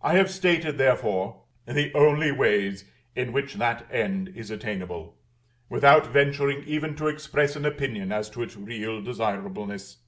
I 0.00 0.14
have 0.14 0.30
stated, 0.30 0.78
therefore, 0.78 1.42
the 1.66 1.92
only 1.94 2.32
ways 2.32 2.86
in 3.14 3.30
which 3.30 3.56
that 3.56 3.86
end 3.92 4.30
is 4.30 4.50
attainable, 4.50 5.18
without 5.68 6.06
venturing 6.06 6.64
even 6.64 6.96
to 6.96 7.08
express 7.08 7.54
an 7.54 7.66
opinion 7.66 8.10
as 8.10 8.30
to 8.30 8.42
its 8.42 8.56
real 8.56 9.02
desirableness. 9.02 9.98